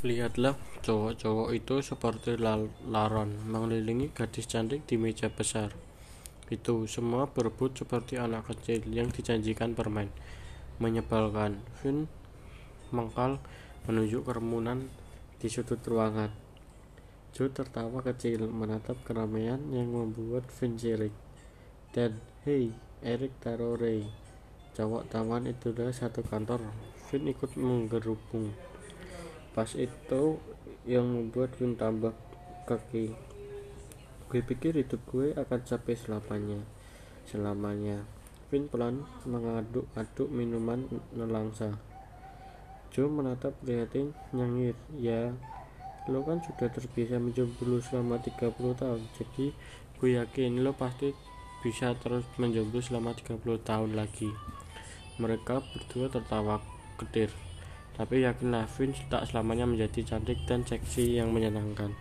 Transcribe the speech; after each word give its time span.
Lihatlah, 0.00 0.56
cowok-cowok 0.80 1.52
itu 1.52 1.84
seperti 1.84 2.40
laron 2.88 3.36
mengelilingi 3.44 4.08
gadis 4.16 4.48
cantik 4.48 4.88
di 4.88 4.96
meja 4.96 5.28
besar. 5.28 5.76
Itu 6.48 6.88
semua 6.88 7.28
berebut 7.28 7.76
seperti 7.76 8.16
anak 8.16 8.48
kecil 8.48 8.80
yang 8.88 9.12
dijanjikan 9.12 9.76
permen. 9.76 10.08
Menyebalkan. 10.80 11.60
Finn 11.84 12.08
mengkal 12.96 13.44
menunjuk 13.84 14.24
kerumunan 14.24 14.88
di 15.36 15.52
sudut 15.52 15.84
ruangan. 15.84 16.32
Joe 17.36 17.52
tertawa 17.52 18.00
kecil 18.00 18.48
menatap 18.48 18.96
keramaian 19.04 19.60
yang 19.68 19.92
membuat 19.92 20.48
Finn 20.48 20.80
sirik. 20.80 21.12
Dan, 21.92 22.16
hei, 22.48 22.72
Eric 23.04 23.36
Tarore, 23.44 24.08
cowok 24.72 25.12
taman 25.12 25.44
itu 25.44 25.76
adalah 25.76 25.92
satu 25.92 26.24
kantor. 26.24 26.64
Finn 27.12 27.28
ikut 27.28 27.52
menggerubung. 27.60 28.48
Pas 29.50 29.70
itu 29.74 30.38
yang 30.86 31.06
membuat 31.06 31.54
Win 31.58 31.74
tambah 31.74 32.14
kaki. 32.70 33.12
Gue 34.30 34.40
pikir 34.46 34.78
hidup 34.78 35.02
gue 35.10 35.34
akan 35.34 35.60
capek 35.66 35.98
selamanya. 35.98 36.62
Selamanya. 37.26 38.06
Vin 38.50 38.70
pelan 38.70 39.06
mengaduk-aduk 39.26 40.30
minuman 40.30 40.86
nelangsa. 41.14 41.78
Joe 42.90 43.10
menatap 43.10 43.54
prihatin 43.62 44.14
nyengir. 44.34 44.74
Ya, 44.98 45.34
lo 46.10 46.22
kan 46.26 46.42
sudah 46.42 46.70
terbiasa 46.70 47.18
menjomblo 47.18 47.78
selama 47.78 48.18
30 48.22 48.54
tahun. 48.54 49.02
Jadi 49.18 49.54
gue 49.98 50.10
yakin 50.18 50.62
lo 50.62 50.74
pasti 50.74 51.10
bisa 51.62 51.94
terus 51.98 52.26
menjomblo 52.38 52.82
selama 52.82 53.14
30 53.14 53.42
tahun 53.62 53.98
lagi. 53.98 54.30
Mereka 55.18 55.62
berdua 55.74 56.06
tertawa 56.10 56.62
kedir. 56.98 57.49
Tapi 58.00 58.24
yakinlah 58.24 58.64
Vince 58.64 59.04
tak 59.12 59.28
selamanya 59.28 59.68
menjadi 59.68 60.00
cantik 60.16 60.48
dan 60.48 60.64
seksi 60.64 61.20
yang 61.20 61.36
menyenangkan. 61.36 61.92